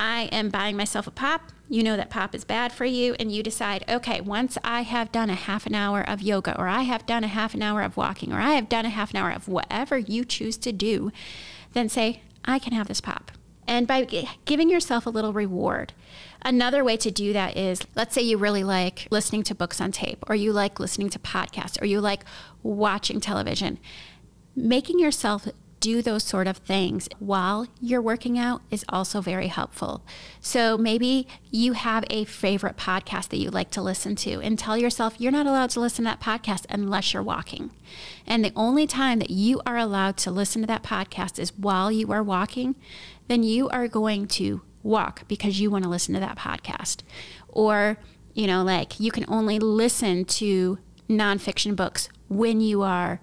I 0.00 0.30
am 0.32 0.48
buying 0.48 0.78
myself 0.78 1.06
a 1.06 1.10
pop. 1.10 1.52
You 1.68 1.82
know 1.82 1.94
that 1.94 2.08
pop 2.08 2.34
is 2.34 2.42
bad 2.42 2.72
for 2.72 2.86
you. 2.86 3.14
And 3.20 3.30
you 3.30 3.42
decide, 3.42 3.84
okay, 3.86 4.22
once 4.22 4.56
I 4.64 4.80
have 4.80 5.12
done 5.12 5.28
a 5.28 5.34
half 5.34 5.66
an 5.66 5.74
hour 5.74 6.00
of 6.00 6.22
yoga, 6.22 6.58
or 6.58 6.66
I 6.66 6.82
have 6.82 7.04
done 7.04 7.22
a 7.22 7.28
half 7.28 7.52
an 7.52 7.60
hour 7.60 7.82
of 7.82 7.98
walking, 7.98 8.32
or 8.32 8.40
I 8.40 8.54
have 8.54 8.70
done 8.70 8.86
a 8.86 8.90
half 8.90 9.10
an 9.10 9.18
hour 9.18 9.30
of 9.30 9.46
whatever 9.46 9.98
you 9.98 10.24
choose 10.24 10.56
to 10.56 10.72
do, 10.72 11.12
then 11.74 11.90
say, 11.90 12.22
I 12.46 12.58
can 12.58 12.72
have 12.72 12.88
this 12.88 13.02
pop. 13.02 13.30
And 13.68 13.86
by 13.86 14.06
giving 14.46 14.70
yourself 14.70 15.04
a 15.04 15.10
little 15.10 15.34
reward, 15.34 15.92
another 16.40 16.82
way 16.82 16.96
to 16.96 17.10
do 17.10 17.34
that 17.34 17.58
is 17.58 17.82
let's 17.94 18.14
say 18.14 18.22
you 18.22 18.38
really 18.38 18.64
like 18.64 19.06
listening 19.10 19.42
to 19.44 19.54
books 19.54 19.82
on 19.82 19.92
tape, 19.92 20.24
or 20.28 20.34
you 20.34 20.54
like 20.54 20.80
listening 20.80 21.10
to 21.10 21.18
podcasts, 21.18 21.80
or 21.80 21.84
you 21.84 22.00
like 22.00 22.24
watching 22.62 23.20
television. 23.20 23.78
Making 24.56 24.98
yourself 24.98 25.46
do 25.80 26.02
those 26.02 26.22
sort 26.22 26.46
of 26.46 26.58
things 26.58 27.08
while 27.18 27.66
you're 27.80 28.02
working 28.02 28.38
out 28.38 28.60
is 28.70 28.84
also 28.88 29.20
very 29.20 29.48
helpful. 29.48 30.04
So 30.40 30.76
maybe 30.76 31.26
you 31.50 31.72
have 31.72 32.04
a 32.10 32.24
favorite 32.24 32.76
podcast 32.76 33.30
that 33.30 33.38
you 33.38 33.50
like 33.50 33.70
to 33.70 33.82
listen 33.82 34.14
to 34.16 34.40
and 34.42 34.58
tell 34.58 34.76
yourself 34.76 35.14
you're 35.18 35.32
not 35.32 35.46
allowed 35.46 35.70
to 35.70 35.80
listen 35.80 36.04
to 36.04 36.10
that 36.10 36.20
podcast 36.20 36.66
unless 36.68 37.12
you're 37.12 37.22
walking. 37.22 37.70
And 38.26 38.44
the 38.44 38.52
only 38.54 38.86
time 38.86 39.18
that 39.20 39.30
you 39.30 39.62
are 39.64 39.78
allowed 39.78 40.18
to 40.18 40.30
listen 40.30 40.60
to 40.60 40.66
that 40.68 40.82
podcast 40.82 41.38
is 41.38 41.56
while 41.56 41.90
you 41.90 42.12
are 42.12 42.22
walking, 42.22 42.76
then 43.28 43.42
you 43.42 43.68
are 43.70 43.88
going 43.88 44.26
to 44.28 44.60
walk 44.82 45.26
because 45.28 45.60
you 45.60 45.70
want 45.70 45.84
to 45.84 45.90
listen 45.90 46.14
to 46.14 46.20
that 46.20 46.36
podcast. 46.36 46.98
Or, 47.48 47.98
you 48.34 48.46
know, 48.46 48.62
like 48.62 49.00
you 49.00 49.10
can 49.10 49.24
only 49.28 49.58
listen 49.58 50.26
to 50.26 50.78
nonfiction 51.08 51.74
books 51.74 52.08
when 52.28 52.60
you 52.60 52.82
are 52.82 53.20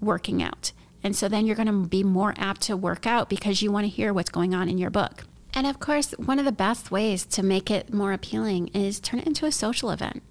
working 0.00 0.42
out. 0.42 0.72
And 1.02 1.16
so 1.16 1.28
then 1.28 1.46
you're 1.46 1.56
going 1.56 1.66
to 1.66 1.88
be 1.88 2.04
more 2.04 2.34
apt 2.36 2.62
to 2.62 2.76
work 2.76 3.06
out 3.06 3.28
because 3.28 3.62
you 3.62 3.72
want 3.72 3.84
to 3.84 3.88
hear 3.88 4.12
what's 4.12 4.30
going 4.30 4.54
on 4.54 4.68
in 4.68 4.78
your 4.78 4.90
book. 4.90 5.24
And 5.54 5.66
of 5.66 5.80
course, 5.80 6.12
one 6.12 6.38
of 6.38 6.44
the 6.44 6.52
best 6.52 6.90
ways 6.90 7.24
to 7.26 7.42
make 7.42 7.70
it 7.70 7.92
more 7.92 8.12
appealing 8.12 8.68
is 8.68 9.00
turn 9.00 9.20
it 9.20 9.26
into 9.26 9.46
a 9.46 9.52
social 9.52 9.90
event. 9.90 10.22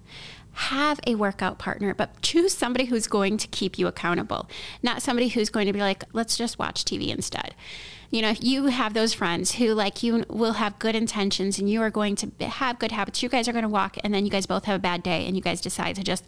Have 0.52 1.00
a 1.06 1.14
workout 1.14 1.58
partner, 1.58 1.94
but 1.94 2.20
choose 2.22 2.52
somebody 2.52 2.86
who's 2.86 3.06
going 3.06 3.36
to 3.38 3.48
keep 3.48 3.78
you 3.78 3.86
accountable, 3.86 4.48
not 4.82 5.02
somebody 5.02 5.28
who's 5.28 5.50
going 5.50 5.66
to 5.66 5.72
be 5.72 5.80
like, 5.80 6.04
let's 6.12 6.36
just 6.36 6.58
watch 6.58 6.84
TV 6.84 7.08
instead 7.08 7.54
you 8.10 8.22
know, 8.22 8.34
you 8.40 8.66
have 8.66 8.92
those 8.92 9.14
friends 9.14 9.52
who 9.54 9.72
like 9.72 10.02
you 10.02 10.24
will 10.28 10.54
have 10.54 10.78
good 10.80 10.96
intentions 10.96 11.58
and 11.58 11.70
you 11.70 11.80
are 11.80 11.90
going 11.90 12.16
to 12.16 12.44
have 12.44 12.78
good 12.80 12.90
habits, 12.90 13.22
you 13.22 13.28
guys 13.28 13.46
are 13.46 13.52
going 13.52 13.62
to 13.62 13.68
walk 13.68 13.96
and 14.02 14.12
then 14.12 14.24
you 14.24 14.30
guys 14.30 14.46
both 14.46 14.64
have 14.64 14.76
a 14.76 14.80
bad 14.80 15.02
day 15.02 15.26
and 15.26 15.36
you 15.36 15.42
guys 15.42 15.60
decide 15.60 15.94
to 15.94 16.02
just 16.02 16.24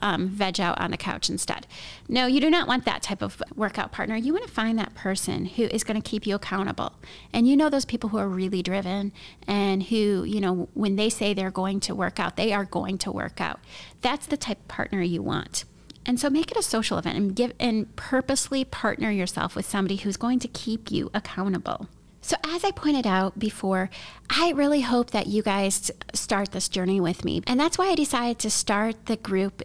um, 0.00 0.28
veg 0.28 0.60
out 0.60 0.80
on 0.80 0.90
the 0.90 0.96
couch 0.96 1.30
instead. 1.30 1.68
No, 2.08 2.26
you 2.26 2.40
do 2.40 2.50
not 2.50 2.66
want 2.66 2.84
that 2.84 3.02
type 3.02 3.22
of 3.22 3.40
workout 3.54 3.92
partner. 3.92 4.16
You 4.16 4.32
want 4.32 4.44
to 4.46 4.52
find 4.52 4.76
that 4.80 4.94
person 4.94 5.44
who 5.44 5.64
is 5.64 5.84
going 5.84 6.00
to 6.00 6.08
keep 6.10 6.26
you 6.26 6.34
accountable. 6.34 6.94
And 7.32 7.46
you 7.46 7.56
know 7.56 7.70
those 7.70 7.84
people 7.84 8.10
who 8.10 8.18
are 8.18 8.28
really 8.28 8.62
driven 8.62 9.12
and 9.46 9.84
who, 9.84 10.24
you 10.24 10.40
know, 10.40 10.68
when 10.74 10.96
they 10.96 11.10
say 11.10 11.32
they're 11.32 11.52
going 11.52 11.78
to 11.80 11.94
work 11.94 12.18
out, 12.18 12.36
they 12.36 12.52
are 12.52 12.64
going 12.64 12.98
to 12.98 13.12
work 13.12 13.40
out. 13.40 13.60
That's 14.00 14.26
the 14.26 14.36
type 14.36 14.58
of 14.58 14.68
partner 14.68 15.00
you 15.00 15.22
want. 15.22 15.64
And 16.10 16.18
so 16.18 16.28
make 16.28 16.50
it 16.50 16.56
a 16.56 16.62
social 16.62 16.98
event 16.98 17.16
and 17.16 17.36
give 17.36 17.52
and 17.60 17.94
purposely 17.94 18.64
partner 18.64 19.12
yourself 19.12 19.54
with 19.54 19.64
somebody 19.64 19.94
who's 19.94 20.16
going 20.16 20.40
to 20.40 20.48
keep 20.48 20.90
you 20.90 21.08
accountable. 21.14 21.86
So, 22.20 22.34
as 22.44 22.64
I 22.64 22.72
pointed 22.72 23.06
out 23.06 23.38
before, 23.38 23.90
I 24.28 24.50
really 24.50 24.80
hope 24.80 25.12
that 25.12 25.28
you 25.28 25.40
guys 25.40 25.92
start 26.12 26.50
this 26.50 26.68
journey 26.68 27.00
with 27.00 27.24
me. 27.24 27.42
And 27.46 27.60
that's 27.60 27.78
why 27.78 27.90
I 27.90 27.94
decided 27.94 28.40
to 28.40 28.50
start 28.50 29.06
the 29.06 29.18
group 29.18 29.62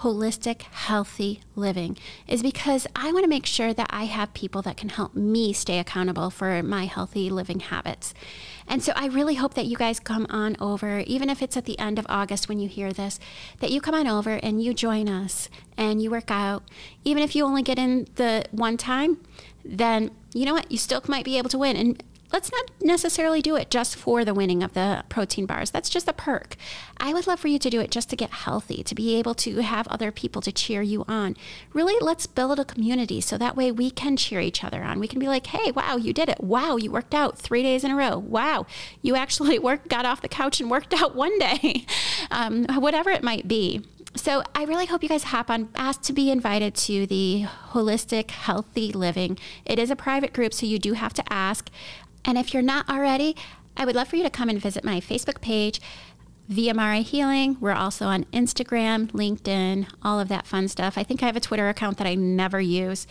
holistic, 0.00 0.62
healthy 0.62 1.40
living 1.56 1.96
is 2.26 2.42
because 2.42 2.86
I 2.94 3.12
want 3.12 3.24
to 3.24 3.28
make 3.28 3.46
sure 3.46 3.74
that 3.74 3.88
I 3.90 4.04
have 4.04 4.32
people 4.32 4.62
that 4.62 4.76
can 4.76 4.90
help 4.90 5.14
me 5.14 5.52
stay 5.52 5.78
accountable 5.78 6.30
for 6.30 6.62
my 6.62 6.86
healthy 6.86 7.30
living 7.30 7.60
habits. 7.60 8.14
And 8.68 8.82
so 8.82 8.92
I 8.94 9.06
really 9.06 9.34
hope 9.34 9.54
that 9.54 9.66
you 9.66 9.76
guys 9.76 9.98
come 9.98 10.26
on 10.30 10.56
over, 10.60 11.00
even 11.00 11.30
if 11.30 11.42
it's 11.42 11.56
at 11.56 11.64
the 11.64 11.78
end 11.78 11.98
of 11.98 12.06
August 12.08 12.48
when 12.48 12.60
you 12.60 12.68
hear 12.68 12.92
this, 12.92 13.18
that 13.60 13.70
you 13.70 13.80
come 13.80 13.94
on 13.94 14.06
over 14.06 14.34
and 14.42 14.62
you 14.62 14.72
join 14.74 15.08
us 15.08 15.48
and 15.76 16.00
you 16.02 16.10
work 16.10 16.30
out. 16.30 16.62
Even 17.04 17.22
if 17.22 17.34
you 17.34 17.44
only 17.44 17.62
get 17.62 17.78
in 17.78 18.06
the 18.16 18.44
one 18.50 18.76
time, 18.76 19.18
then 19.64 20.10
you 20.34 20.44
know 20.44 20.54
what? 20.54 20.70
You 20.70 20.78
still 20.78 21.02
might 21.08 21.24
be 21.24 21.38
able 21.38 21.50
to 21.50 21.58
win. 21.58 21.76
And 21.76 22.02
let's 22.32 22.52
not 22.52 22.70
necessarily 22.80 23.40
do 23.40 23.56
it 23.56 23.70
just 23.70 23.96
for 23.96 24.24
the 24.24 24.34
winning 24.34 24.62
of 24.62 24.74
the 24.74 25.04
protein 25.08 25.46
bars. 25.46 25.70
That's 25.70 25.90
just 25.90 26.08
a 26.08 26.12
perk. 26.12 26.56
I 26.98 27.12
would 27.12 27.26
love 27.26 27.40
for 27.40 27.48
you 27.48 27.58
to 27.58 27.70
do 27.70 27.80
it 27.80 27.90
just 27.90 28.10
to 28.10 28.16
get 28.16 28.30
healthy, 28.30 28.82
to 28.82 28.94
be 28.94 29.16
able 29.16 29.34
to 29.36 29.62
have 29.62 29.88
other 29.88 30.10
people 30.10 30.42
to 30.42 30.52
cheer 30.52 30.82
you 30.82 31.04
on. 31.08 31.36
Really, 31.72 31.94
let's 32.00 32.26
build 32.26 32.58
a 32.58 32.64
community 32.64 33.20
so 33.20 33.38
that 33.38 33.56
way 33.56 33.72
we 33.72 33.90
can 33.90 34.16
cheer 34.16 34.40
each 34.40 34.64
other 34.64 34.82
on. 34.82 35.00
We 35.00 35.08
can 35.08 35.18
be 35.18 35.28
like, 35.28 35.46
hey, 35.46 35.70
wow, 35.70 35.96
you 35.96 36.12
did 36.12 36.28
it. 36.28 36.42
Wow, 36.42 36.76
you 36.76 36.90
worked 36.90 37.14
out 37.14 37.38
three 37.38 37.62
days 37.62 37.84
in 37.84 37.90
a 37.90 37.96
row. 37.96 38.18
Wow, 38.18 38.66
you 39.02 39.16
actually 39.16 39.58
worked, 39.58 39.88
got 39.88 40.06
off 40.06 40.20
the 40.20 40.28
couch 40.28 40.60
and 40.60 40.70
worked 40.70 40.94
out 40.94 41.14
one 41.14 41.38
day. 41.38 41.86
Um, 42.30 42.66
whatever 42.76 43.10
it 43.10 43.22
might 43.22 43.48
be. 43.48 43.82
So 44.14 44.42
I 44.54 44.64
really 44.64 44.86
hope 44.86 45.02
you 45.02 45.08
guys 45.08 45.24
hop 45.24 45.48
on, 45.50 45.68
ask 45.76 46.02
to 46.02 46.12
be 46.12 46.30
invited 46.30 46.74
to 46.74 47.06
the 47.06 47.44
Holistic 47.70 48.30
Healthy 48.30 48.92
Living. 48.92 49.38
It 49.64 49.78
is 49.78 49.90
a 49.90 49.96
private 49.96 50.32
group, 50.32 50.52
so 50.52 50.66
you 50.66 50.78
do 50.78 50.94
have 50.94 51.14
to 51.14 51.32
ask. 51.32 51.70
And 52.28 52.36
if 52.36 52.52
you're 52.52 52.62
not 52.62 52.90
already, 52.90 53.34
I 53.74 53.86
would 53.86 53.96
love 53.96 54.08
for 54.08 54.16
you 54.16 54.22
to 54.22 54.28
come 54.28 54.50
and 54.50 54.60
visit 54.60 54.84
my 54.84 55.00
Facebook 55.00 55.40
page, 55.40 55.80
ViaMare 56.50 57.02
Healing. 57.02 57.56
We're 57.58 57.72
also 57.72 58.04
on 58.04 58.24
Instagram, 58.34 59.10
LinkedIn, 59.12 59.88
all 60.02 60.20
of 60.20 60.28
that 60.28 60.46
fun 60.46 60.68
stuff. 60.68 60.98
I 60.98 61.04
think 61.04 61.22
I 61.22 61.26
have 61.26 61.36
a 61.36 61.40
Twitter 61.40 61.70
account 61.70 61.96
that 61.96 62.06
I 62.06 62.14
never 62.16 62.60
use. 62.60 63.06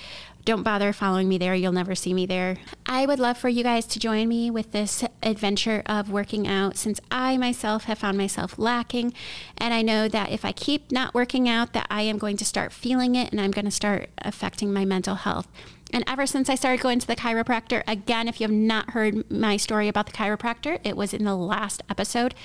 Don't 0.45 0.61
bother 0.61 0.93
following 0.93 1.27
me 1.27 1.39
there. 1.39 1.55
You'll 1.55 1.71
never 1.71 1.95
see 1.95 2.13
me 2.13 2.27
there. 2.27 2.57
I 2.85 3.07
would 3.07 3.17
love 3.17 3.39
for 3.39 3.49
you 3.49 3.63
guys 3.63 3.87
to 3.87 3.99
join 3.99 4.27
me 4.27 4.51
with 4.51 4.71
this 4.71 5.03
adventure 5.23 5.81
of 5.87 6.11
working 6.11 6.47
out 6.47 6.77
since 6.77 6.99
I 7.09 7.37
myself 7.37 7.85
have 7.85 7.97
found 7.97 8.19
myself 8.19 8.59
lacking. 8.59 9.15
And 9.57 9.73
I 9.73 9.81
know 9.81 10.07
that 10.07 10.29
if 10.29 10.45
I 10.45 10.51
keep 10.51 10.91
not 10.91 11.15
working 11.15 11.49
out, 11.49 11.73
that 11.73 11.87
I 11.89 12.03
am 12.03 12.19
going 12.19 12.37
to 12.37 12.45
start 12.45 12.71
feeling 12.71 13.15
it 13.15 13.31
and 13.31 13.41
I'm 13.41 13.49
going 13.49 13.65
to 13.65 13.71
start 13.71 14.11
affecting 14.19 14.71
my 14.71 14.85
mental 14.85 15.15
health. 15.15 15.47
And 15.93 16.03
ever 16.07 16.25
since 16.25 16.49
I 16.49 16.55
started 16.55 16.81
going 16.81 16.99
to 16.99 17.07
the 17.07 17.15
chiropractor, 17.15 17.83
again, 17.87 18.27
if 18.27 18.41
you 18.41 18.45
have 18.45 18.55
not 18.55 18.91
heard 18.91 19.29
my 19.31 19.57
story 19.57 19.87
about 19.87 20.05
the 20.07 20.11
chiropractor, 20.11 20.79
it 20.83 20.97
was 20.97 21.13
in 21.13 21.23
the 21.23 21.35
last 21.35 21.81
episode. 21.89 22.35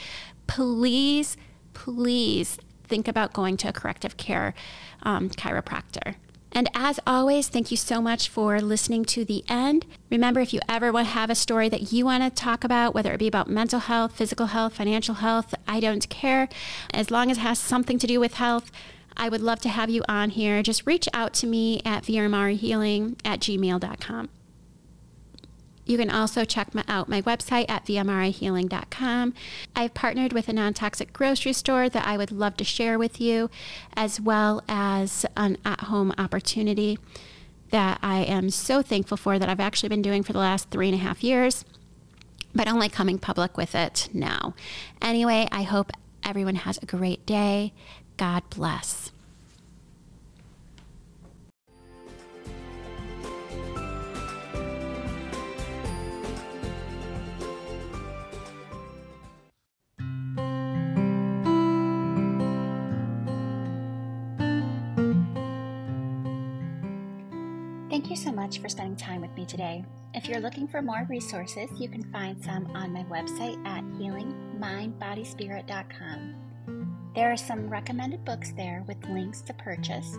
Please, 0.46 1.36
please 1.72 2.58
think 2.84 3.08
about 3.08 3.32
going 3.32 3.56
to 3.58 3.68
a 3.68 3.72
corrective 3.72 4.16
care 4.16 4.54
um, 5.02 5.30
chiropractor. 5.30 6.16
And 6.54 6.68
as 6.74 7.00
always, 7.06 7.48
thank 7.48 7.70
you 7.70 7.78
so 7.78 8.02
much 8.02 8.28
for 8.28 8.60
listening 8.60 9.06
to 9.06 9.24
the 9.24 9.42
end. 9.48 9.86
Remember, 10.10 10.40
if 10.40 10.52
you 10.52 10.60
ever 10.68 10.92
want 10.92 11.06
to 11.06 11.14
have 11.14 11.30
a 11.30 11.34
story 11.34 11.70
that 11.70 11.92
you 11.92 12.04
want 12.04 12.22
to 12.22 12.30
talk 12.30 12.62
about, 12.62 12.94
whether 12.94 13.12
it 13.12 13.18
be 13.18 13.26
about 13.26 13.48
mental 13.48 13.80
health, 13.80 14.14
physical 14.14 14.46
health, 14.46 14.74
financial 14.74 15.16
health, 15.16 15.54
I 15.66 15.80
don't 15.80 16.06
care. 16.10 16.50
As 16.92 17.10
long 17.10 17.30
as 17.30 17.38
it 17.38 17.40
has 17.40 17.58
something 17.58 17.98
to 17.98 18.06
do 18.06 18.20
with 18.20 18.34
health, 18.34 18.70
I 19.16 19.28
would 19.28 19.40
love 19.40 19.60
to 19.60 19.68
have 19.68 19.90
you 19.90 20.02
on 20.08 20.30
here. 20.30 20.62
Just 20.62 20.86
reach 20.86 21.08
out 21.12 21.32
to 21.34 21.46
me 21.46 21.80
at 21.84 22.04
viamarehealing 22.04 23.18
at 23.24 23.40
gmail.com. 23.40 24.28
You 25.84 25.98
can 25.98 26.10
also 26.10 26.44
check 26.44 26.74
my, 26.74 26.84
out 26.86 27.08
my 27.08 27.22
website 27.22 27.66
at 27.68 27.84
viamarehealing.com. 27.86 29.34
I've 29.74 29.94
partnered 29.94 30.32
with 30.32 30.48
a 30.48 30.52
non 30.52 30.74
toxic 30.74 31.12
grocery 31.12 31.52
store 31.52 31.88
that 31.88 32.06
I 32.06 32.16
would 32.16 32.30
love 32.30 32.56
to 32.58 32.64
share 32.64 32.98
with 32.98 33.20
you, 33.20 33.50
as 33.94 34.20
well 34.20 34.62
as 34.68 35.26
an 35.36 35.58
at 35.64 35.80
home 35.82 36.14
opportunity 36.18 36.98
that 37.70 37.98
I 38.02 38.20
am 38.20 38.50
so 38.50 38.82
thankful 38.82 39.16
for 39.16 39.38
that 39.38 39.48
I've 39.48 39.60
actually 39.60 39.88
been 39.88 40.02
doing 40.02 40.22
for 40.22 40.32
the 40.32 40.38
last 40.38 40.70
three 40.70 40.88
and 40.88 40.94
a 40.94 41.02
half 41.02 41.24
years, 41.24 41.64
but 42.54 42.68
only 42.68 42.88
coming 42.88 43.18
public 43.18 43.56
with 43.56 43.74
it 43.74 44.08
now. 44.12 44.54
Anyway, 45.00 45.48
I 45.50 45.62
hope 45.62 45.90
everyone 46.22 46.54
has 46.54 46.78
a 46.78 46.86
great 46.86 47.26
day. 47.26 47.72
God 48.22 48.44
bless. 48.50 49.10
Thank 67.90 68.08
you 68.08 68.14
so 68.14 68.30
much 68.30 68.60
for 68.60 68.68
spending 68.68 68.94
time 68.94 69.20
with 69.20 69.34
me 69.34 69.44
today. 69.46 69.84
If 70.14 70.28
you're 70.28 70.38
looking 70.38 70.68
for 70.68 70.80
more 70.80 71.08
resources, 71.10 71.68
you 71.76 71.88
can 71.88 72.04
find 72.12 72.40
some 72.44 72.66
on 72.76 72.92
my 72.92 73.02
website 73.02 73.58
at 73.66 73.82
healingmindbodyspirit.com. 73.82 76.41
There 77.14 77.30
are 77.30 77.36
some 77.36 77.68
recommended 77.68 78.24
books 78.24 78.52
there 78.52 78.82
with 78.88 79.04
links 79.04 79.42
to 79.42 79.52
purchase. 79.54 80.16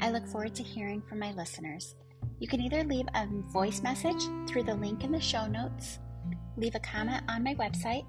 I 0.00 0.10
look 0.10 0.26
forward 0.28 0.54
to 0.54 0.62
hearing 0.62 1.02
from 1.02 1.18
my 1.18 1.32
listeners. 1.32 1.96
You 2.38 2.46
can 2.46 2.60
either 2.60 2.84
leave 2.84 3.08
a 3.14 3.26
voice 3.52 3.82
message 3.82 4.22
through 4.46 4.62
the 4.62 4.74
link 4.74 5.02
in 5.02 5.10
the 5.10 5.20
show 5.20 5.46
notes, 5.46 5.98
leave 6.56 6.76
a 6.76 6.80
comment 6.80 7.24
on 7.28 7.42
my 7.42 7.56
website, 7.56 8.06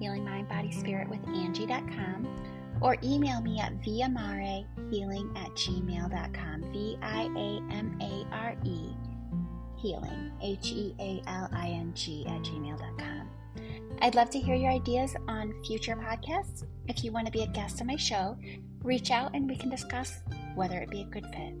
healingmindbodyspiritwithangie.com, 0.00 2.78
or 2.80 2.96
email 3.02 3.40
me 3.40 3.58
at 3.58 3.82
viamarehealing 3.82 5.36
at 5.36 5.50
gmail.com. 5.50 6.72
V 6.72 6.96
I 7.02 7.28
A 7.36 7.60
M 7.74 7.98
A 8.00 8.24
R 8.32 8.54
E 8.64 8.94
healing, 9.76 10.30
H 10.42 10.72
E 10.72 10.94
A 11.00 11.22
L 11.26 11.48
I 11.52 11.68
N 11.68 11.92
G 11.94 12.26
at 12.26 12.42
gmail.com. 12.42 13.25
I'd 14.02 14.14
love 14.14 14.30
to 14.30 14.38
hear 14.38 14.54
your 14.54 14.70
ideas 14.70 15.14
on 15.26 15.54
future 15.64 15.96
podcasts. 15.96 16.64
If 16.88 17.02
you 17.02 17.12
want 17.12 17.26
to 17.26 17.32
be 17.32 17.42
a 17.42 17.46
guest 17.46 17.80
on 17.80 17.86
my 17.86 17.96
show, 17.96 18.36
reach 18.82 19.10
out 19.10 19.34
and 19.34 19.48
we 19.48 19.56
can 19.56 19.70
discuss 19.70 20.20
whether 20.54 20.78
it 20.78 20.90
be 20.90 21.02
a 21.02 21.04
good 21.04 21.26
fit. 21.26 21.54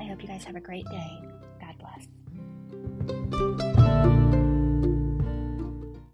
I 0.00 0.04
hope 0.04 0.22
you 0.22 0.28
guys 0.28 0.44
have 0.44 0.56
a 0.56 0.60
great 0.60 0.86
day. 0.86 1.20
God 1.60 1.76
bless. 1.78 3.65